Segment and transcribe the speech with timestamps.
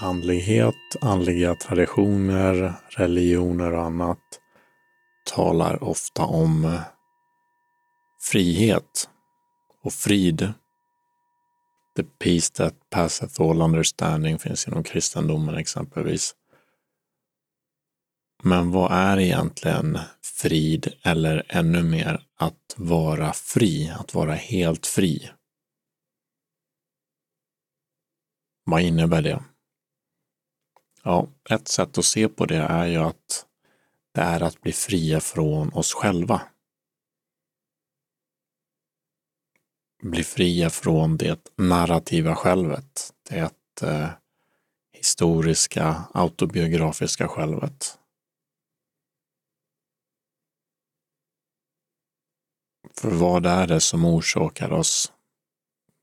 [0.00, 4.18] andlighet, andliga traditioner, religioner och annat
[5.34, 6.80] talar ofta om eh,
[8.20, 9.08] frihet
[9.82, 10.52] och frid.
[11.96, 16.34] The peace that passeth all understanding finns inom kristendomen exempelvis.
[18.42, 25.30] Men vad är egentligen frid eller ännu mer att vara fri, att vara helt fri?
[28.64, 29.42] Vad innebär det?
[31.08, 33.46] Ja, ett sätt att se på det är ju att
[34.14, 36.42] det är att bli fria från oss själva.
[40.02, 44.10] Bli fria från det narrativa självet, det eh,
[44.92, 47.98] historiska, autobiografiska självet.
[52.96, 55.12] För vad är det som orsakar oss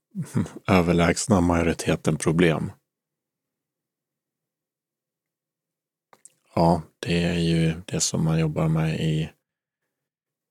[0.68, 2.72] överlägsna majoriteten problem?
[6.58, 9.30] Ja, det är ju det som man jobbar med i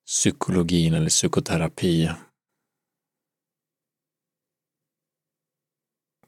[0.06, 2.10] psykologin eller psykoterapi.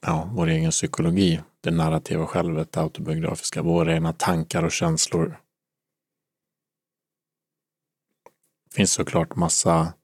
[0.01, 5.41] Ja, vår egen psykologi, det narrativa självet, det autobiografiska, våra egna tankar och känslor.
[8.71, 9.95] Det finns såklart massa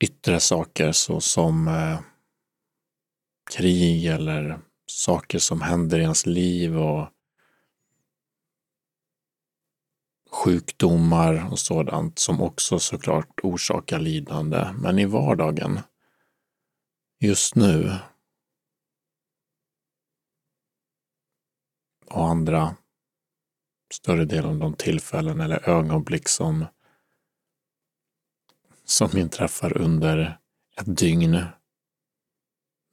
[0.00, 2.00] yttre saker såsom eh,
[3.50, 7.08] krig eller saker som händer i ens liv och
[10.30, 14.72] sjukdomar och sådant som också såklart orsakar lidande.
[14.78, 15.80] Men i vardagen,
[17.20, 17.98] just nu
[22.06, 22.76] och andra
[23.94, 26.64] större delen av de tillfällen eller ögonblick som,
[28.84, 30.38] som inträffar under
[30.80, 31.44] ett dygn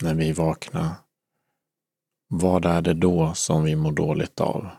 [0.03, 0.95] när vi är vakna.
[2.27, 4.69] Vad är det då som vi mår dåligt av?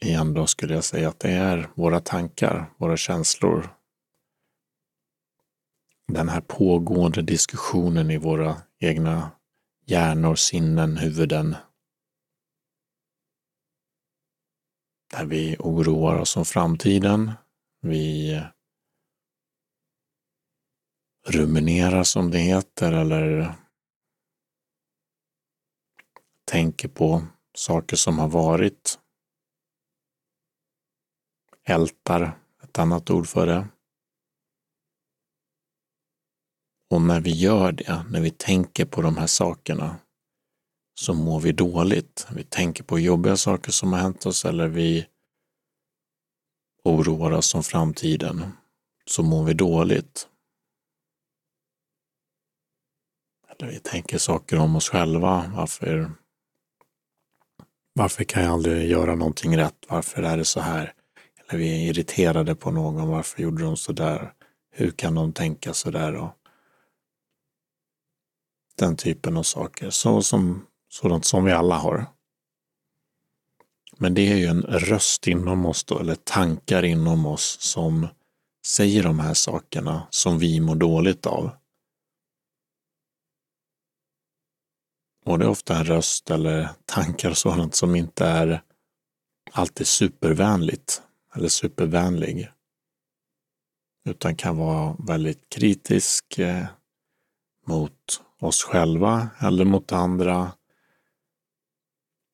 [0.00, 3.76] Igen då skulle jag säga att det är våra tankar, våra känslor.
[6.08, 9.30] Den här pågående diskussionen i våra egna
[9.86, 11.56] hjärnor, sinnen, huvuden.
[15.10, 17.32] Där vi oroar oss om framtiden.
[17.80, 18.42] Vi
[21.26, 23.54] ruminerar som det heter eller
[26.44, 27.22] tänker på
[27.54, 28.98] saker som har varit
[31.66, 33.68] ältar, ett annat ord för det.
[36.90, 39.96] Och när vi gör det, när vi tänker på de här sakerna,
[40.94, 42.26] så mår vi dåligt.
[42.30, 45.06] Vi tänker på jobbiga saker som har hänt oss eller vi
[46.84, 48.52] oroar oss om framtiden,
[49.04, 50.28] så mår vi dåligt.
[53.48, 55.52] Eller vi tänker saker om oss själva.
[55.56, 56.12] Varför,
[57.92, 59.86] varför kan jag aldrig göra någonting rätt?
[59.88, 60.92] Varför är det så här?
[61.48, 63.08] Eller vi är irriterade på någon.
[63.08, 64.32] Varför gjorde de så där?
[64.70, 66.14] Hur kan de tänka så där?
[66.14, 66.30] Och
[68.76, 69.90] den typen av saker.
[69.90, 72.06] Så som, sådant som vi alla har.
[73.98, 78.08] Men det är ju en röst inom oss då, eller tankar inom oss som
[78.66, 81.50] säger de här sakerna som vi mår dåligt av.
[85.24, 88.62] Och det är ofta en röst eller tankar och sådant som inte är
[89.52, 91.02] alltid supervänligt
[91.36, 92.48] eller supervänlig.
[94.04, 96.66] Utan kan vara väldigt kritisk eh,
[97.66, 100.52] mot oss själva eller mot andra.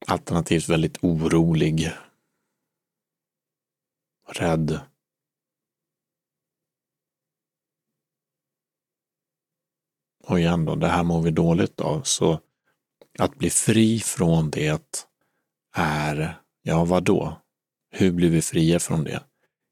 [0.07, 1.93] Alternativt väldigt orolig.
[4.29, 4.81] Rädd.
[10.25, 12.03] Och igen då, det här mår vi dåligt av.
[12.03, 12.41] Så
[13.19, 15.03] att bli fri från det
[15.77, 17.42] är, ja vadå?
[17.95, 19.23] Hur blir vi fria från det?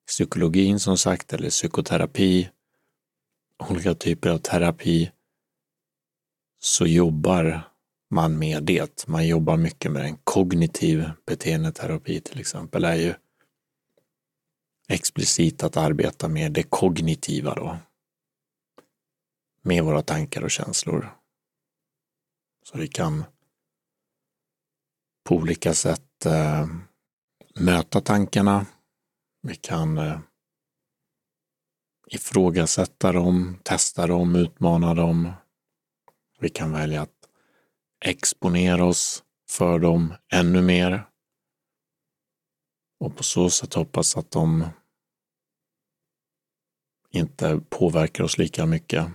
[0.06, 2.50] Psykologin som sagt, eller psykoterapi,
[3.70, 5.10] olika typer av terapi,
[6.58, 7.62] så jobbar
[8.10, 9.04] man med det.
[9.06, 13.14] Man jobbar mycket med en kognitiv beteendeterapi till exempel, är ju
[14.88, 17.76] explicit att arbeta med det kognitiva då.
[19.62, 21.16] Med våra tankar och känslor.
[22.64, 23.24] Så vi kan
[25.24, 26.66] på olika sätt eh,
[27.60, 28.66] möta tankarna.
[29.42, 30.20] Vi kan eh,
[32.06, 35.32] ifrågasätta dem, testa dem, utmana dem.
[36.40, 37.28] Vi kan välja att
[38.04, 41.06] exponera oss för dem ännu mer
[43.00, 44.66] och på så sätt hoppas att de
[47.10, 49.06] inte påverkar oss lika mycket.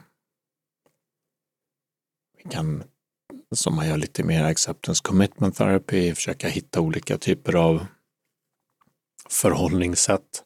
[2.37, 2.83] Vi kan,
[3.51, 7.85] som man gör lite mer acceptance commitment therapy, försöka hitta olika typer av
[9.29, 10.43] förhållningssätt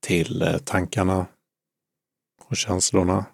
[0.00, 1.26] till eh, tankarna
[2.44, 3.24] och känslorna.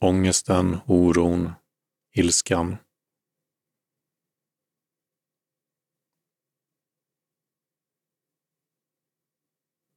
[0.00, 1.52] Ångesten, oron,
[2.14, 2.76] ilskan.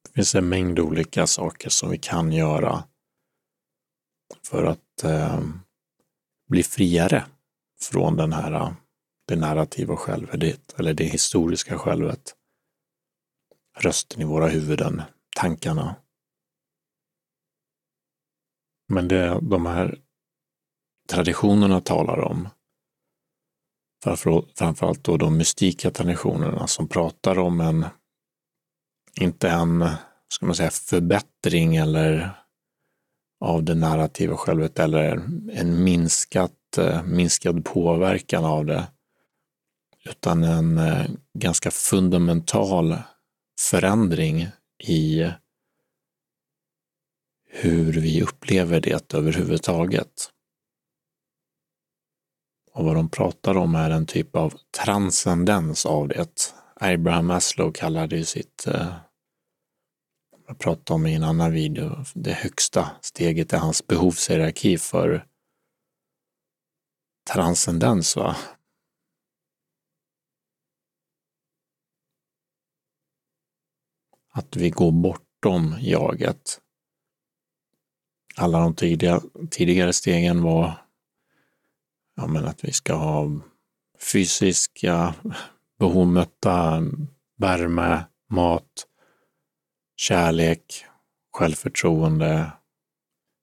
[0.03, 2.83] Det finns en mängd olika saker som vi kan göra
[4.43, 5.39] för att eh,
[6.49, 7.25] bli friare
[7.81, 8.73] från den här, eh,
[9.27, 12.35] det narrativa självet, eller det historiska självet.
[13.79, 15.01] Rösten i våra huvuden,
[15.35, 15.95] tankarna.
[18.87, 19.99] Men det de här
[21.09, 22.49] traditionerna talar om,
[24.57, 27.85] framförallt då de mystika traditionerna som pratar om en,
[29.21, 29.89] inte en,
[30.27, 32.37] ska man säga, förbättring eller
[33.41, 35.03] av det narrativa självet eller
[35.51, 38.87] en minskat, eh, minskad påverkan av det,
[40.05, 42.97] utan en eh, ganska fundamental
[43.69, 44.47] förändring
[44.83, 45.31] i
[47.49, 50.31] hur vi upplever det överhuvudtaget.
[52.71, 54.53] Och vad de pratar om är en typ av
[54.85, 56.53] transcendens av det.
[56.75, 58.95] Abraham Maslow kallade ju sitt eh,
[60.51, 65.25] jag pratade om i en annan video, det högsta steget i hans behovshierarki för
[67.33, 68.15] transcendens.
[68.15, 68.35] Va?
[74.31, 76.61] Att vi går bortom jaget.
[78.35, 80.73] Alla de tidiga, tidigare stegen var
[82.15, 83.41] ja, men att vi ska ha
[84.11, 85.15] fysiska
[85.79, 86.83] behov mötta,
[87.37, 88.87] värme, mat,
[89.95, 90.85] kärlek,
[91.33, 92.51] självförtroende,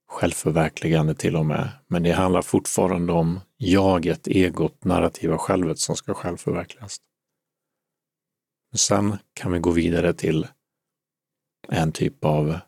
[0.09, 1.69] självförverkligande till och med.
[1.87, 6.97] Men det handlar fortfarande om jaget, egot, narrativa självet som ska självförverkligas.
[8.77, 10.47] Sen kan vi gå vidare till
[11.69, 12.59] en typ av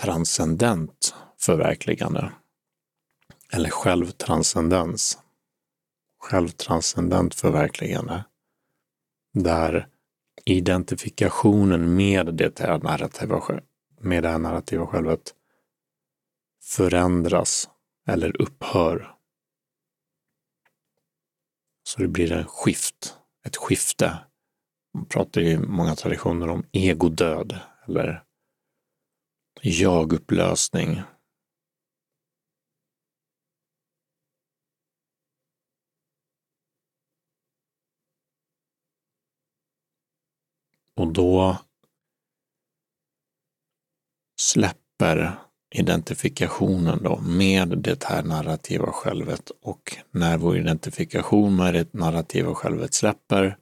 [0.00, 2.32] transcendent förverkligande.
[3.52, 5.18] Eller självtranscendens.
[6.18, 8.24] Självtranscendent förverkligande.
[9.34, 9.88] Där
[10.44, 13.60] identifikationen med det här narrativa,
[14.00, 15.34] med det här narrativa självet
[16.62, 17.70] förändras
[18.06, 19.16] eller upphör.
[21.82, 24.18] Så det blir en skift, ett skifte.
[24.94, 28.22] Man pratar i många traditioner om egodöd eller
[29.62, 31.02] jagupplösning.
[40.96, 41.58] Och då
[44.40, 45.38] släpper
[45.74, 52.94] identifikationen då med det här narrativa självet och när vår identifikation med det narrativa självet
[52.94, 53.56] släpper,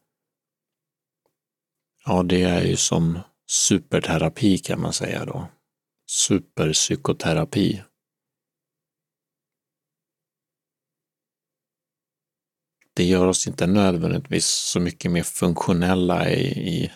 [2.04, 3.18] ja, det är ju som
[3.50, 5.48] superterapi kan man säga då.
[6.10, 7.82] Superpsykoterapi.
[12.94, 16.44] Det gör oss inte nödvändigtvis så mycket mer funktionella i,
[16.82, 16.92] i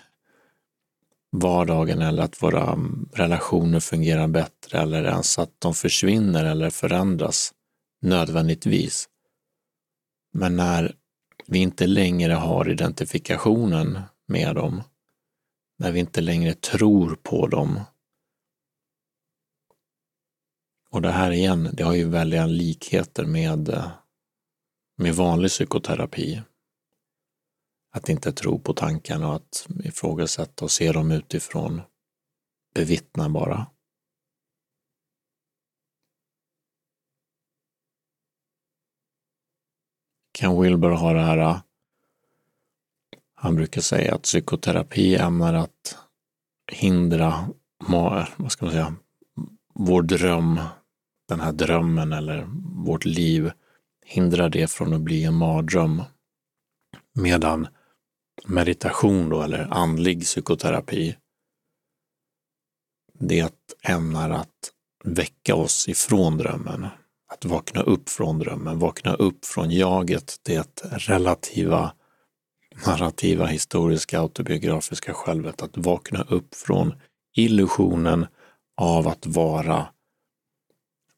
[1.32, 2.78] vardagen eller att våra
[3.12, 7.52] relationer fungerar bättre eller ens att de försvinner eller förändras
[8.02, 9.08] nödvändigtvis.
[10.32, 10.94] Men när
[11.46, 14.82] vi inte längre har identifikationen med dem,
[15.84, 17.80] när vi inte längre tror på dem.
[20.90, 23.90] Och det här igen, det har ju väldiga likheter med, eh,
[24.96, 26.42] med vanlig psykoterapi.
[27.90, 31.82] Att inte tro på tankarna och att ifrågasätta och se dem utifrån.
[32.74, 33.66] Bevittna bara.
[40.38, 41.60] Ken Wilber har det här, eh,
[43.44, 45.98] han brukar säga att psykoterapi ämnar att
[46.72, 47.48] hindra,
[48.36, 48.94] vad ska man säga,
[49.74, 50.60] vår dröm,
[51.28, 52.46] den här drömmen eller
[52.84, 53.50] vårt liv,
[54.06, 56.02] hindrar det från att bli en mardröm.
[57.12, 57.66] Medan
[58.46, 61.16] meditation då, eller andlig psykoterapi,
[63.18, 64.72] det ämnar att
[65.04, 66.86] väcka oss ifrån drömmen.
[67.32, 71.92] Att vakna upp från drömmen, vakna upp från jaget, det relativa,
[72.86, 75.62] narrativa, historiska, autobiografiska självet.
[75.62, 76.94] Att vakna upp från
[77.36, 78.26] illusionen
[78.76, 79.86] av att vara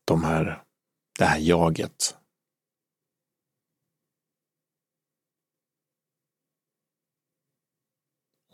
[0.04, 0.62] de här,
[1.18, 2.16] det här jaget,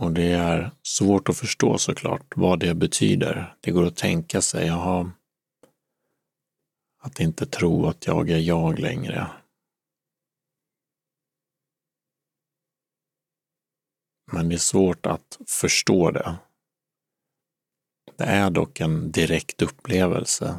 [0.02, 3.54] Och det är svårt att förstå såklart vad det betyder.
[3.60, 5.12] Det går att tänka sig, jaha,
[7.00, 9.26] Att inte tro att jag är jag längre.
[14.32, 16.34] Men det är svårt att förstå det.
[18.16, 20.58] Det är dock en direkt upplevelse.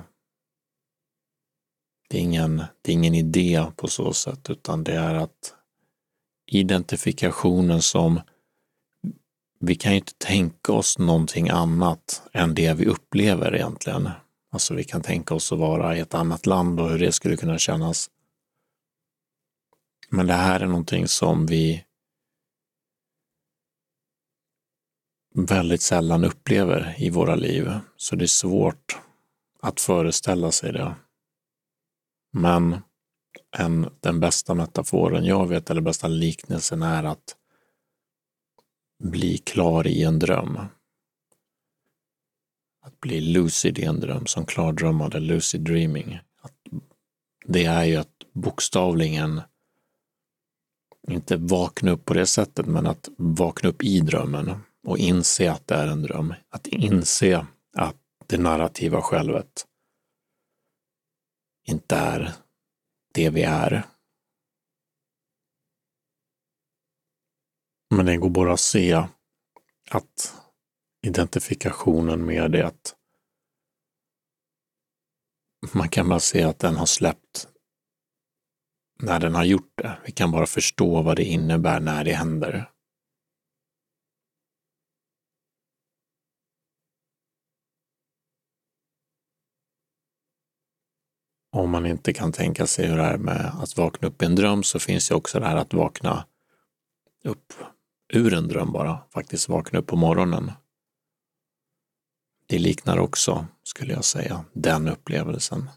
[2.09, 5.53] Det är ingen, det är ingen idé på så sätt, utan det är att
[6.45, 8.21] identifikationen som
[9.59, 14.09] vi kan ju inte tänka oss någonting annat än det vi upplever egentligen.
[14.51, 17.37] Alltså vi kan tänka oss att vara i ett annat land och hur det skulle
[17.37, 18.09] kunna kännas.
[20.09, 21.83] Men det här är någonting som vi
[25.33, 28.99] väldigt sällan upplever i våra liv, så det är svårt
[29.61, 30.95] att föreställa sig det.
[32.31, 32.77] Men
[33.57, 37.35] en, den bästa metaforen jag vet, eller bästa liknelsen, är att
[39.03, 40.59] bli klar i en dröm.
[42.81, 46.19] Att bli lucid i en dröm, som klardrömmade, lucid dreaming.
[46.41, 46.57] Att
[47.45, 49.41] det är ju att bokstavligen
[51.07, 55.67] inte vakna upp på det sättet, men att vakna upp i drömmen och inse att
[55.67, 56.33] det är en dröm.
[56.49, 57.97] Att inse att
[58.27, 59.67] det narrativa självet
[61.63, 62.33] inte är
[63.13, 63.83] det vi är.
[67.95, 68.93] Men det går bara att se
[69.89, 70.41] att
[71.01, 72.95] identifikationen med det, att
[75.73, 77.47] man kan bara se att den har släppt
[78.99, 79.97] när den har gjort det.
[80.05, 82.72] Vi kan bara förstå vad det innebär när det händer.
[91.55, 94.35] Om man inte kan tänka sig hur det är med att vakna upp i en
[94.35, 96.25] dröm så finns det också det här att vakna
[97.23, 97.53] upp
[98.13, 100.51] ur en dröm bara, faktiskt vakna upp på morgonen.
[102.47, 105.69] Det liknar också, skulle jag säga, den upplevelsen.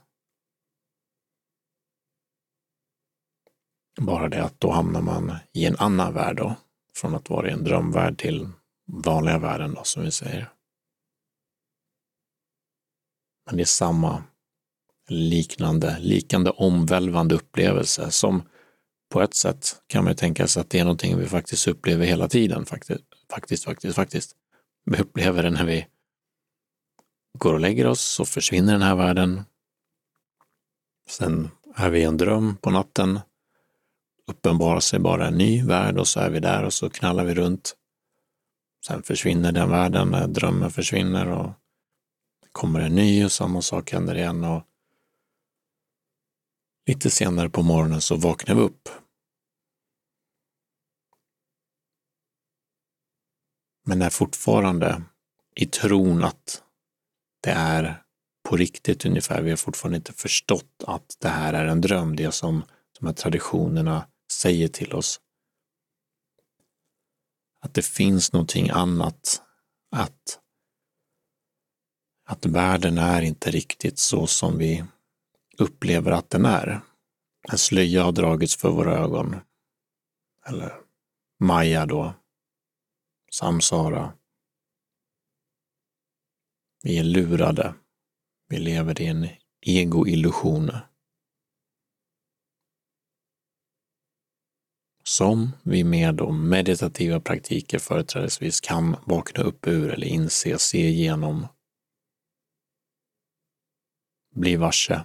[4.00, 6.54] Bara det att då hamnar man i en annan värld då,
[6.94, 8.48] från att vara i en drömvärld till
[8.86, 10.52] vanliga världen då, som vi säger.
[13.46, 14.22] Men det är samma
[15.08, 18.42] liknande, likande omvälvande upplevelse som
[19.08, 22.06] på ett sätt kan man ju tänka sig att det är någonting vi faktiskt upplever
[22.06, 22.66] hela tiden.
[22.66, 24.36] Faktiskt, faktiskt, faktiskt, faktiskt.
[24.84, 25.86] Vi upplever det när vi
[27.38, 29.42] går och lägger oss så försvinner den här världen.
[31.08, 33.20] Sen är vi i en dröm på natten,
[34.26, 37.34] uppenbarar sig bara en ny värld och så är vi där och så knallar vi
[37.34, 37.76] runt.
[38.86, 41.50] Sen försvinner den världen, drömmen försvinner och
[42.52, 44.44] kommer en ny och samma sak händer igen.
[44.44, 44.62] Och
[46.86, 48.88] Lite senare på morgonen så vaknar vi upp.
[53.84, 55.02] Men är fortfarande
[55.56, 56.62] i tron att
[57.42, 58.02] det är
[58.48, 59.42] på riktigt ungefär.
[59.42, 62.64] Vi har fortfarande inte förstått att det här är en dröm, det som
[63.00, 65.20] de här traditionerna säger till oss.
[67.60, 69.42] Att det finns någonting annat,
[69.90, 70.40] att,
[72.24, 74.84] att världen är inte riktigt så som vi
[75.58, 76.80] upplever att den är.
[77.52, 79.36] En slöja har dragits för våra ögon.
[80.46, 80.72] Eller
[81.38, 82.14] Maja då.
[83.32, 84.12] Samsara.
[86.82, 87.74] Vi är lurade.
[88.48, 89.28] Vi lever i en
[89.60, 90.70] egoillusion.
[95.04, 101.46] Som vi med de meditativa praktiker företrädesvis kan vakna upp ur eller inse, se igenom,
[104.34, 105.04] bli varse.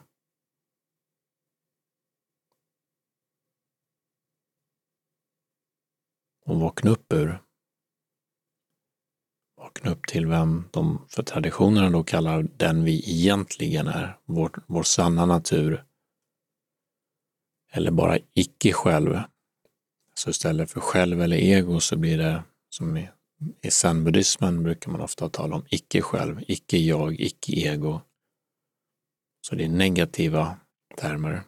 [6.51, 7.39] Och vakna upp ur.
[9.57, 14.83] Vakna upp till vem de för traditionerna då kallar den vi egentligen är, vår, vår
[14.83, 15.83] sanna natur.
[17.71, 19.19] Eller bara icke-själv.
[20.13, 23.09] Så istället för själv eller ego så blir det som i,
[23.61, 28.01] i zen-buddhismen brukar man ofta tala om icke-själv, icke-jag, icke-ego.
[29.41, 30.57] Så det är negativa
[30.97, 31.43] termer.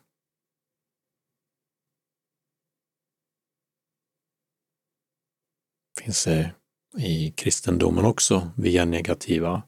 [6.03, 6.51] Finns det
[6.97, 9.63] i kristendomen också via negativa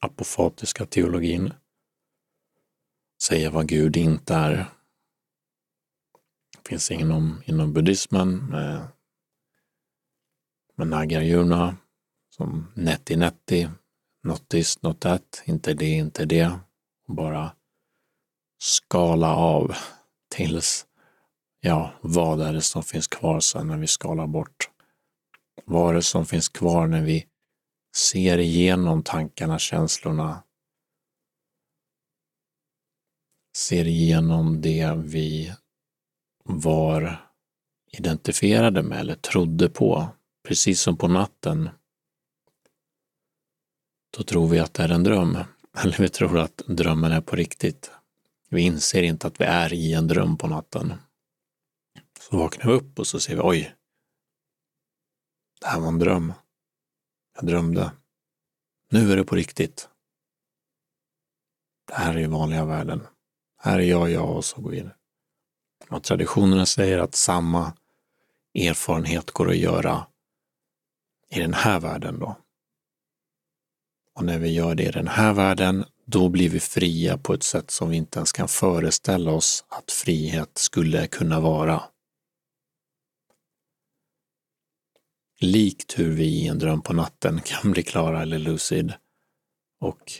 [0.00, 1.52] apofatiska teologin.
[3.22, 4.56] Säga vad Gud inte är.
[6.52, 8.88] Det finns inom, inom buddhismen med,
[10.76, 11.76] med Nagarjuna
[12.30, 13.68] som netti netti,
[14.22, 16.58] not this, not that, inte det, inte det.
[17.08, 17.52] Bara
[18.58, 19.74] skala av
[20.34, 20.86] tills,
[21.60, 24.70] ja, vad är det som finns kvar sen när vi skalar bort
[25.66, 27.26] vad det som finns kvar när vi
[27.96, 30.42] ser igenom tankarna, känslorna?
[33.56, 35.54] ser igenom det vi
[36.44, 37.26] var
[37.92, 40.08] identifierade med eller trodde på,
[40.48, 41.68] precis som på natten,
[44.16, 45.38] då tror vi att det är en dröm.
[45.78, 47.90] Eller vi tror att drömmen är på riktigt.
[48.48, 50.94] Vi inser inte att vi är i en dröm på natten.
[52.20, 53.74] Så vaknar vi upp och så ser vi, oj,
[55.60, 56.32] det här var en dröm.
[57.34, 57.92] Jag drömde.
[58.90, 59.88] Nu är det på riktigt.
[61.86, 63.06] Det här är ju vanliga världen.
[63.58, 64.90] Här är jag, jag och så går vi in.
[65.88, 67.72] Och traditionerna säger att samma
[68.54, 70.06] erfarenhet går att göra
[71.30, 72.36] i den här världen då.
[74.14, 77.42] Och när vi gör det i den här världen, då blir vi fria på ett
[77.42, 81.82] sätt som vi inte ens kan föreställa oss att frihet skulle kunna vara.
[85.40, 88.92] Likt hur vi i en dröm på natten kan bli klara eller lucid
[89.80, 90.12] och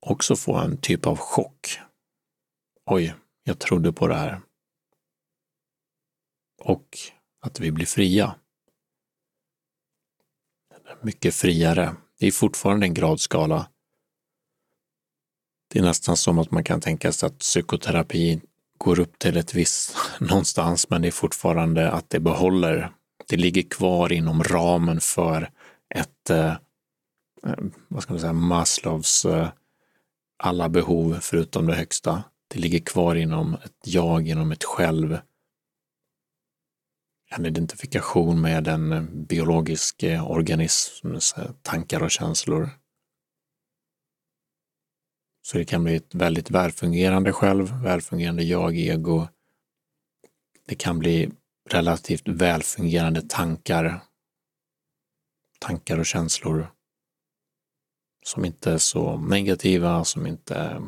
[0.00, 1.78] också få en typ av chock.
[2.86, 4.40] Oj, jag trodde på det här.
[6.60, 6.98] Och
[7.40, 8.34] att vi blir fria.
[11.00, 11.96] Mycket friare.
[12.18, 13.68] Det är fortfarande en gradskala.
[15.68, 18.40] Det är nästan som att man kan tänka sig att psykoterapi
[18.78, 22.92] går upp till ett visst någonstans, men det är fortfarande att det behåller,
[23.28, 25.50] det ligger kvar inom ramen för
[25.94, 26.56] ett, eh,
[27.46, 29.48] eh, vad ska man säga, Maslows eh,
[30.36, 32.24] alla behov förutom det högsta.
[32.48, 35.18] Det ligger kvar inom ett jag, inom ett själv.
[37.30, 42.70] En identifikation med en eh, biologisk eh, organisms tankar och känslor.
[45.42, 49.28] Så det kan bli ett väldigt välfungerande själv, välfungerande jag, ego.
[50.66, 51.30] Det kan bli
[51.70, 54.00] relativt välfungerande tankar,
[55.58, 56.72] tankar och känslor
[58.22, 60.82] som inte är så negativa, som inte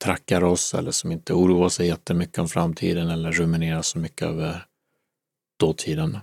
[0.00, 4.66] trackar oss eller som inte oroar sig jättemycket om framtiden eller ruminerar så mycket över
[5.58, 6.18] dåtiden.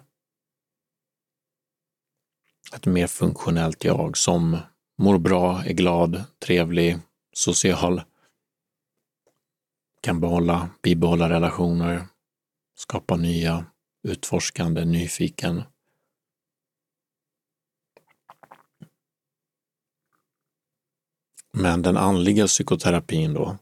[2.76, 4.58] Ett mer funktionellt jag som
[4.98, 6.98] mår bra, är glad, trevlig,
[7.34, 8.02] social,
[10.02, 12.08] kan behålla, bibehålla relationer,
[12.76, 13.65] skapa nya,
[14.06, 15.63] utforskande, nyfiken.
[21.54, 23.58] Men den andliga psykoterapin då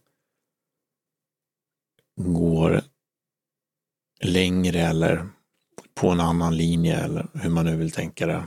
[2.16, 2.82] går
[4.24, 5.30] längre eller
[5.94, 8.46] på en annan linje eller hur man nu vill tänka det.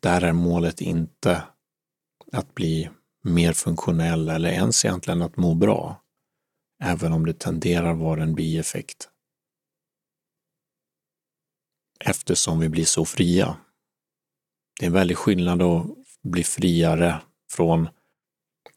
[0.00, 1.44] Där är målet inte
[2.32, 2.90] att bli
[3.22, 6.02] mer funktionell eller ens egentligen att må bra,
[6.82, 9.10] även om det tenderar vara en bieffekt.
[12.04, 13.56] Eftersom vi blir så fria.
[14.80, 15.86] Det är en väldig skillnad att
[16.22, 17.88] bli friare från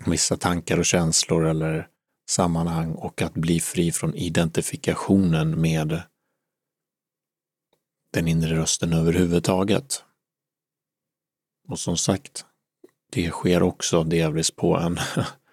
[0.05, 1.87] vissa tankar och känslor eller
[2.29, 6.01] sammanhang och att bli fri från identifikationen med
[8.13, 10.03] den inre rösten överhuvudtaget.
[11.67, 12.45] Och som sagt,
[13.09, 14.97] det sker också delvis på en,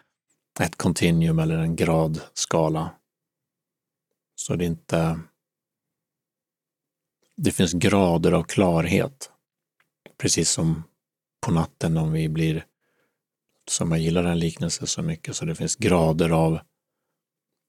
[0.61, 2.91] ett kontinuum eller en gradskala.
[4.35, 5.21] Så det är inte...
[7.41, 9.31] Det finns grader av klarhet.
[10.19, 10.85] Precis som
[11.41, 12.65] på natten om vi blir,
[13.69, 16.61] som jag gillar den liknelsen så mycket, så det finns grader av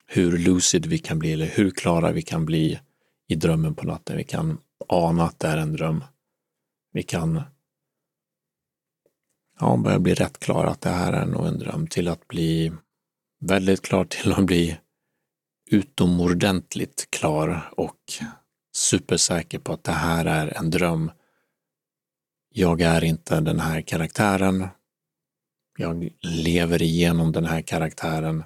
[0.05, 2.79] hur lucid vi kan bli eller hur klara vi kan bli
[3.27, 4.17] i drömmen på natten.
[4.17, 6.03] Vi kan ana att det är en dröm.
[6.91, 7.41] Vi kan
[9.59, 12.71] ja, börja bli rätt klara att det här är nog en dröm till att bli
[13.39, 14.79] väldigt klar till att bli
[15.71, 17.99] utomordentligt klar och
[18.79, 21.11] supersäker på att det här är en dröm.
[22.49, 24.67] Jag är inte den här karaktären.
[25.77, 28.43] Jag lever igenom den här karaktären.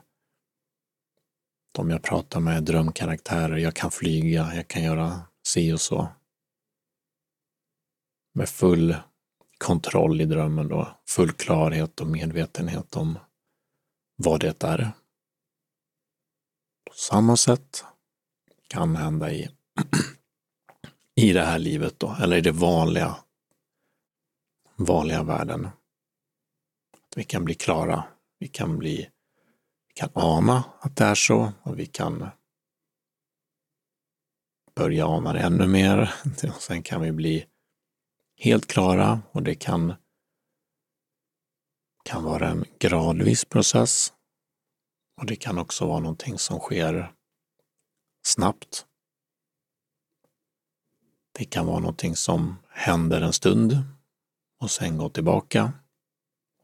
[1.71, 3.57] De jag pratar med är drömkaraktärer.
[3.57, 6.07] Jag kan flyga, jag kan göra si och så.
[8.33, 8.95] Med full
[9.57, 13.19] kontroll i drömmen då, full klarhet och medvetenhet om
[14.15, 14.91] vad det är.
[16.85, 17.85] På samma sätt
[18.67, 19.49] kan hända i,
[21.15, 23.15] i det här livet då, eller i det vanliga,
[24.75, 25.65] vanliga världen.
[25.65, 28.03] Att vi kan bli klara,
[28.39, 29.09] vi kan bli
[29.87, 32.29] vi kan ana att det är så och vi kan
[34.75, 36.13] börja ana det ännu mer.
[36.43, 37.45] Och sen kan vi bli
[38.37, 39.93] helt klara och det kan,
[42.03, 44.13] kan vara en gradvis process.
[45.21, 47.13] Och det kan också vara någonting som sker
[48.25, 48.85] snabbt.
[51.35, 53.77] Det kan vara någonting som händer en stund
[54.59, 55.73] och sen går tillbaka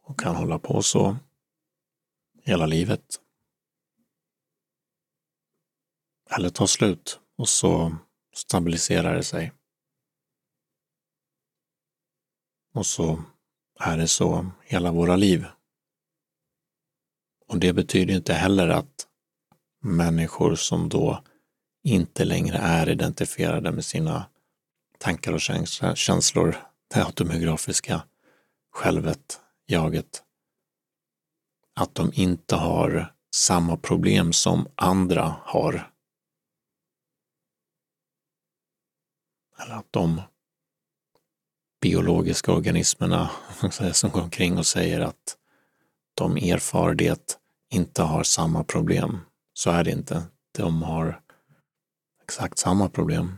[0.04, 1.18] och kan hålla på så
[2.44, 3.22] hela livet.
[6.30, 7.96] Eller ta slut och så
[8.34, 9.52] stabiliserar det sig.
[12.74, 13.24] Och så
[13.80, 15.46] är det så hela våra liv.
[17.48, 19.08] Och det betyder inte heller att
[19.82, 21.24] människor som då
[21.84, 24.26] inte längre är identifierade med sina
[25.00, 25.42] tankar och
[25.96, 26.58] känslor,
[26.94, 28.02] det autobiografiska
[28.72, 30.24] självet, jaget,
[31.76, 35.92] att de inte har samma problem som andra har.
[39.60, 40.22] Eller att de
[41.82, 43.30] biologiska organismerna
[43.94, 45.38] som går omkring och säger att
[46.14, 49.20] de erfar det inte har samma problem.
[49.54, 50.24] Så är det inte.
[50.52, 51.22] De har
[52.24, 53.38] exakt samma problem.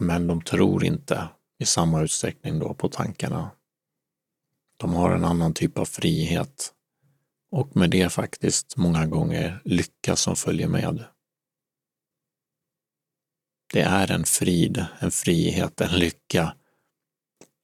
[0.00, 3.50] Men de tror inte i samma utsträckning då på tankarna.
[4.76, 6.74] De har en annan typ av frihet
[7.50, 11.04] och med det faktiskt många gånger lycka som följer med.
[13.72, 16.56] Det är en frid, en frihet, en lycka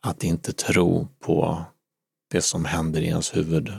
[0.01, 1.65] att inte tro på
[2.31, 3.73] det som händer i ens huvud.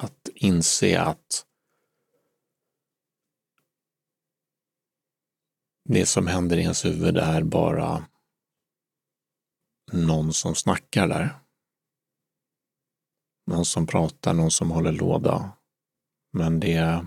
[0.00, 1.46] Att inse att
[5.84, 8.06] det som händer i ens huvud är bara
[9.92, 11.38] någon som snackar där.
[13.46, 15.52] Någon som pratar, någon som håller låda.
[16.32, 17.06] Men det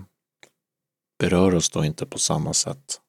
[1.18, 3.00] berör oss då inte på samma sätt.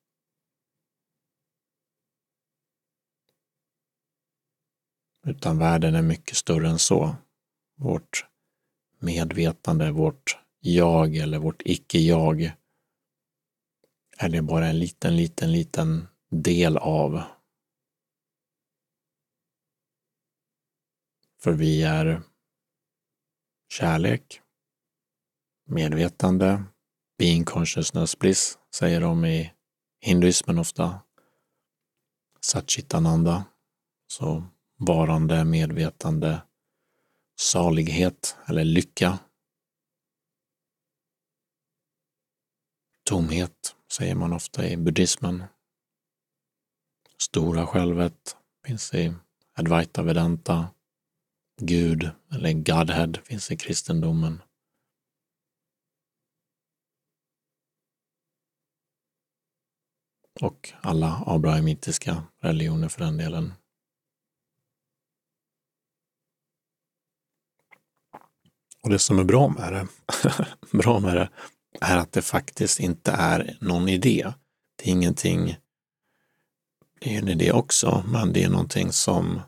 [5.27, 7.15] Utan världen är mycket större än så.
[7.75, 8.32] Vårt
[9.03, 12.51] medvetande, vårt jag eller vårt icke-jag
[14.17, 17.23] är det bara en liten, liten, liten del av.
[21.41, 22.21] För vi är
[23.69, 24.41] kärlek,
[25.65, 26.63] medvetande,
[27.17, 29.53] being consciousness bliss, säger de i
[29.99, 30.99] hinduismen ofta.
[32.41, 33.45] Satchitananda,
[34.07, 34.43] så
[34.77, 36.41] varande, medvetande,
[37.35, 39.19] salighet eller lycka.
[43.03, 45.43] Tomhet säger man ofta i buddhismen.
[47.17, 49.13] Stora självet finns i
[49.53, 50.69] Advaita Vedanta.
[51.61, 54.41] Gud, eller Godhead, finns i kristendomen.
[60.41, 63.53] Och alla abrahamitiska religioner för den delen.
[68.83, 69.87] Och det som är bra med det,
[70.77, 71.29] bra med det
[71.81, 74.33] är att det faktiskt inte är någon idé.
[74.75, 75.57] Det är ingenting,
[76.99, 79.41] det är en idé också, men det är någonting som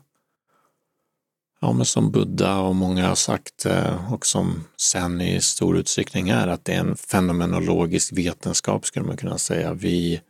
[1.60, 6.28] ja, men som Buddha och många har sagt eh, och som sen i stor utsträckning
[6.28, 9.74] är att det är en fenomenologisk vetenskap skulle man kunna säga.
[9.74, 10.20] Vi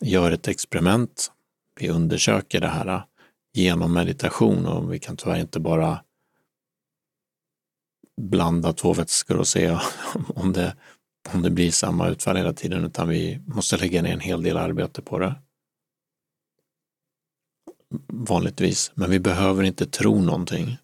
[0.00, 1.32] gör ett experiment,
[1.80, 3.02] vi undersöker det här eh,
[3.54, 6.00] genom meditation och vi kan tyvärr inte bara
[8.20, 9.70] blanda två vätskor och se
[10.34, 10.76] om det,
[11.32, 14.56] om det blir samma utfall hela tiden, utan vi måste lägga ner en hel del
[14.56, 15.34] arbete på det
[18.08, 20.78] vanligtvis, men vi behöver inte tro någonting.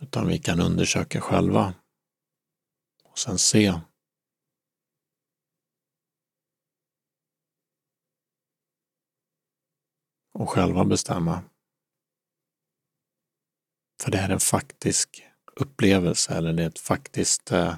[0.00, 1.74] Utan vi kan undersöka själva
[3.04, 3.80] och sen se.
[10.32, 11.42] Och själva bestämma.
[14.04, 15.22] För det är en faktisk
[15.56, 17.74] upplevelse eller det är ett faktiskt eh,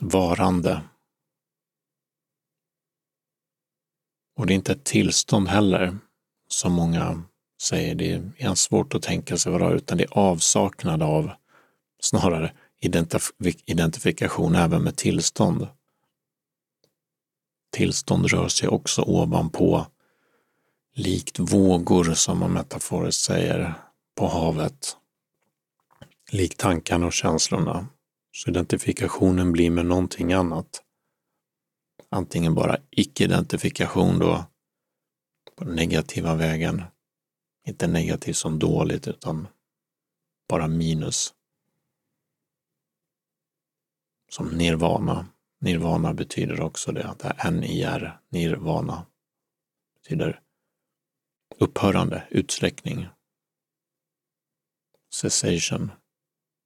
[0.00, 0.82] varande
[4.36, 5.98] Och det är inte ett tillstånd heller,
[6.48, 7.22] som många
[7.62, 7.94] säger.
[7.94, 11.30] Det är svårt att tänka sig vad det är, utan det är avsaknad av
[12.00, 13.32] snarare identif
[13.64, 15.68] identifikation även med tillstånd.
[17.72, 19.86] Tillstånd rör sig också ovanpå,
[20.94, 23.74] likt vågor som man metaforiskt säger,
[24.14, 24.96] på havet.
[26.32, 27.86] Likt tankarna och känslorna.
[28.32, 30.82] Så identifikationen blir med någonting annat
[32.10, 34.44] antingen bara icke-identifikation då,
[35.56, 36.82] på den negativa vägen.
[37.66, 39.48] Inte negativt som dåligt, utan
[40.48, 41.34] bara minus.
[44.28, 45.26] Som nirvana.
[45.60, 49.06] Nirvana betyder också det, att det är N-I-R, nirvana.
[49.94, 50.40] Betyder
[51.58, 53.08] upphörande, utsläckning.
[55.10, 55.90] Cessation.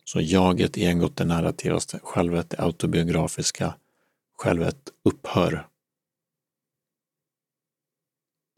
[0.04, 3.78] Så jaget, egot, det narrativa självet, det autobiografiska
[4.38, 5.68] självet upphör.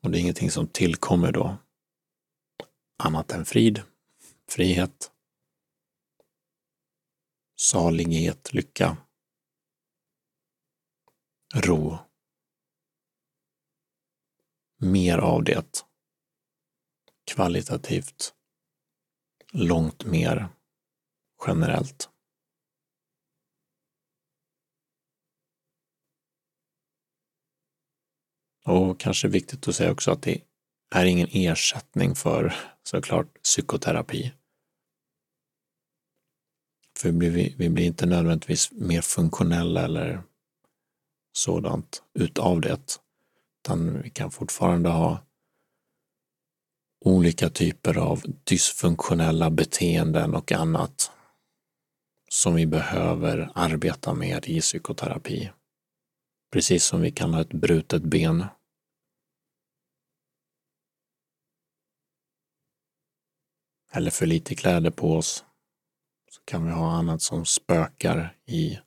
[0.03, 1.57] Och det är ingenting som tillkommer då,
[2.97, 3.83] annat än frid,
[4.49, 5.11] frihet,
[7.57, 8.97] salighet, lycka,
[11.55, 11.99] ro.
[14.79, 15.85] Mer av det.
[17.25, 18.36] Kvalitativt.
[19.53, 20.49] Långt mer
[21.47, 22.11] generellt.
[28.65, 30.43] Och kanske viktigt att säga också att det
[30.95, 34.33] är ingen ersättning för såklart psykoterapi.
[36.99, 40.23] För vi blir, vi blir inte nödvändigtvis mer funktionella eller
[41.33, 43.01] sådant utav det.
[43.65, 45.26] Utan vi kan fortfarande ha
[47.01, 51.11] olika typer av dysfunktionella beteenden och annat
[52.29, 55.51] som vi behöver arbeta med i psykoterapi.
[56.53, 58.45] Precis som vi kan ha ett brutet ben.
[63.93, 65.45] Eller för lite kläder på oss.
[66.31, 68.79] Så kan vi ha annat som spökar i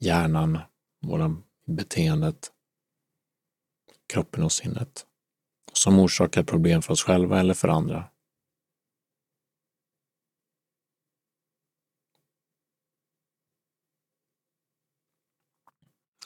[0.00, 0.58] hjärnan,
[1.00, 2.52] våra beteendet,
[4.06, 5.06] kroppen och sinnet.
[5.74, 8.04] Som orsakar problem för oss själva eller för andra.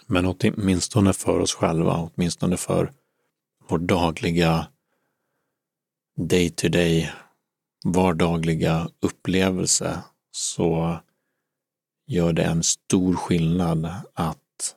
[0.07, 2.93] Men åtminstone för oss själva, åtminstone för
[3.69, 4.69] vår dagliga
[6.17, 7.13] day to day,
[7.85, 10.99] vardagliga upplevelse så
[12.07, 14.77] gör det en stor skillnad att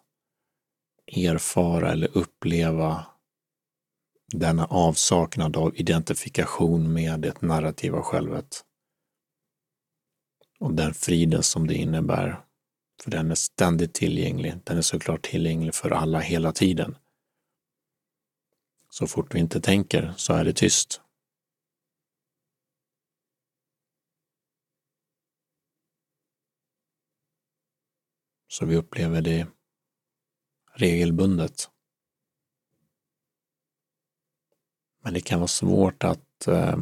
[1.08, 3.06] erfara eller uppleva
[4.32, 8.66] denna avsaknad av identifikation med det narrativa självet
[10.60, 12.46] och den friden som det innebär
[13.04, 14.54] för den är ständigt tillgänglig.
[14.64, 16.96] Den är såklart tillgänglig för alla hela tiden.
[18.90, 21.02] Så fort vi inte tänker så är det tyst.
[28.48, 29.48] Så vi upplever det
[30.74, 31.70] regelbundet.
[35.02, 36.78] Men det kan vara svårt att eh,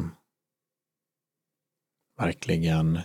[2.16, 3.00] verkligen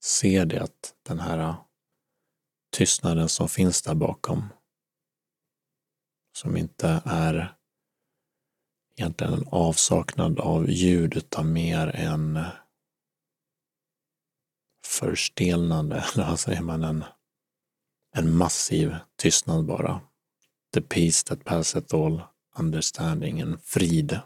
[0.00, 1.54] se det, att den här
[2.72, 4.48] tystnaden som finns där bakom.
[6.32, 7.56] Som inte är
[8.96, 12.44] egentligen en avsaknad av ljud utan mer en
[14.86, 17.04] förstelnande, eller vad säger man, en,
[18.16, 20.00] en massiv tystnad bara.
[20.74, 22.22] The peace that passeth all
[22.60, 24.20] understanding, en frid.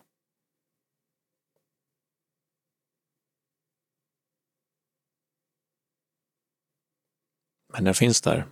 [7.72, 8.46] Men den finns där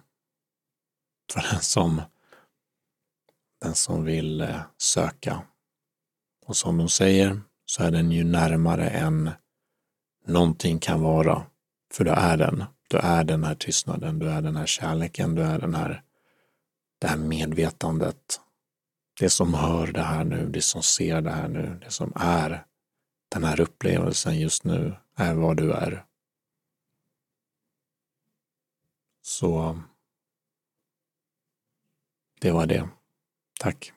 [1.32, 2.02] för den som,
[3.60, 5.42] den som vill eh, söka.
[6.46, 9.30] Och som de säger så är den ju närmare än
[10.26, 11.46] någonting kan vara.
[11.92, 12.64] För du är den.
[12.88, 16.02] Du är den här tystnaden, du är den här kärleken, du är den här,
[16.98, 18.40] det här medvetandet.
[19.22, 22.66] Det som hör det här nu, det som ser det här nu, det som är
[23.28, 26.04] den här upplevelsen just nu är vad du är.
[29.20, 29.80] Så
[32.40, 32.88] det var det.
[33.60, 33.92] Tack.